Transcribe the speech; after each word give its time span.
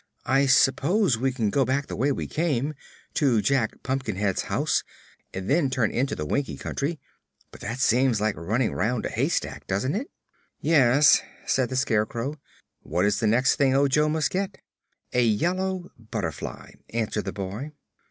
"I 0.25 0.47
s'pose 0.47 1.19
we 1.19 1.31
can 1.31 1.51
go 1.51 1.63
back 1.63 1.85
the 1.85 1.95
way 1.95 2.11
we 2.11 2.25
came, 2.25 2.73
to 3.13 3.39
Jack 3.39 3.83
Pumpkinhead's 3.83 4.41
house, 4.41 4.83
and 5.31 5.47
then 5.47 5.69
turn 5.69 5.91
into 5.91 6.15
the 6.15 6.25
Winkie 6.25 6.57
Country; 6.57 6.99
but 7.51 7.61
that 7.61 7.77
seems 7.79 8.19
like 8.19 8.35
running 8.35 8.73
'round 8.73 9.05
a 9.05 9.09
haystack, 9.11 9.67
doesn't 9.67 9.93
it?" 9.93 10.09
"Yes," 10.59 11.21
said 11.45 11.69
the 11.69 11.75
Scarecrow. 11.75 12.39
"What 12.81 13.05
is 13.05 13.19
the 13.19 13.27
next 13.27 13.57
thing 13.57 13.75
Ojo 13.75 14.09
must 14.09 14.31
get?" 14.31 14.57
"A 15.13 15.23
yellow 15.23 15.91
butterfly," 16.09 16.71
answered 16.89 17.25
the 17.25 17.31
boy. 17.33 17.71